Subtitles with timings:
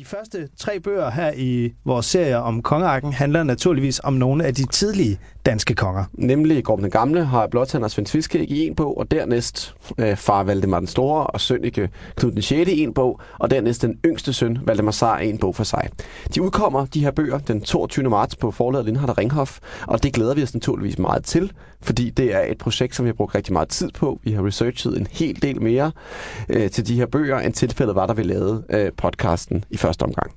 [0.00, 4.54] De første tre bøger her i vores serie om kongerækken handler naturligvis om nogle af
[4.54, 6.04] de tidlige danske konger.
[6.12, 10.16] Nemlig Gorm den Gamle har Blåtand og Svend Tviskæg i en bog, og dernæst øh,
[10.16, 11.60] far Valdemar den Store og søn
[12.16, 12.70] Knud den 6.
[12.70, 15.88] i en bog, og dernæst den yngste søn, Valdemar Sar, i en bog for sig.
[16.34, 18.10] De udkommer, de her bøger, den 22.
[18.10, 22.10] marts på forlaget Lindhardt og Ringhof, og det glæder vi os naturligvis meget til, fordi
[22.10, 24.20] det er et projekt, som vi har brugt rigtig meget tid på.
[24.24, 25.92] Vi har researchet en hel del mere
[26.48, 29.89] øh, til de her bøger, end tilfældet var, da vi lavede øh, podcasten i første
[29.98, 30.32] omgang.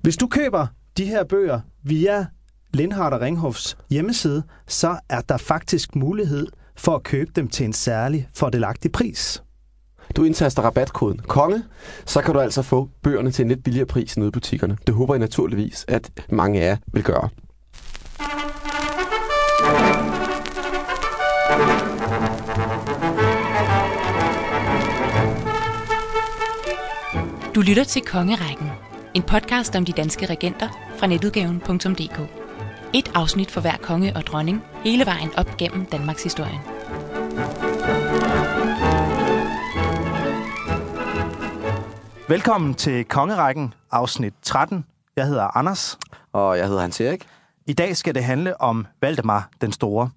[0.00, 0.66] Hvis du køber
[0.96, 2.26] de her bøger via
[2.74, 7.72] Lindhardt og Ringhofs hjemmeside, så er der faktisk mulighed for at købe dem til en
[7.72, 9.42] særlig fordelagtig pris.
[10.16, 11.62] Du indtaster rabatkoden KONGE,
[12.06, 14.78] så kan du altså få bøgerne til en lidt billigere pris end ude i butikkerne.
[14.86, 17.28] Det håber jeg naturligvis, at mange af jer vil gøre.
[27.54, 28.69] Du lytter til Kongerækken,
[29.14, 32.20] en podcast om de danske regenter fra netudgaven.dk.
[32.94, 36.60] Et afsnit for hver konge og dronning, hele vejen op gennem Danmarks historie.
[42.28, 44.84] Velkommen til Kongerækken, afsnit 13.
[45.16, 45.98] Jeg hedder Anders.
[46.32, 47.26] Og jeg hedder Hans Erik.
[47.66, 50.10] I dag skal det handle om Valdemar den Store.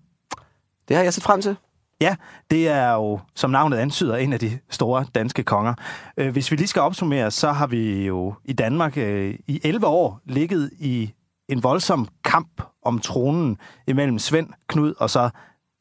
[0.87, 1.55] Det har jeg set frem til.
[2.03, 2.15] Ja,
[2.51, 5.73] det er jo, som navnet antyder, en af de store danske konger.
[6.17, 9.87] Øh, Hvis vi lige skal opsummere, så har vi jo i Danmark øh, i 11
[9.87, 11.13] år ligget i
[11.49, 15.29] en voldsom kamp om tronen imellem Svend, Knud og så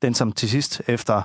[0.03, 1.23] den, som til sidst efter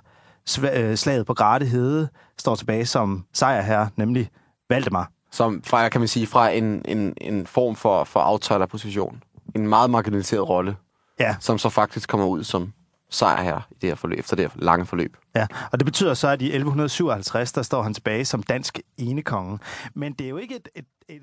[0.74, 4.30] øh, slaget på Grate Hede står tilbage som sejrherre, nemlig
[4.70, 5.12] Valdemar.
[5.32, 9.24] Som fra, kan man sige, fra en, en, en form for, for outsider-position.
[9.56, 10.76] En meget marginaliseret rolle,
[11.20, 12.74] Ja, som så faktisk kommer ud som
[13.10, 15.18] sejr her i det her forløb, efter det her lange forløb.
[15.36, 15.48] ja.
[15.72, 19.60] Og det betyder så, at i 1157, der står han tilbage som dansk enekonge.
[19.94, 21.22] Men det er jo ikke et, et, et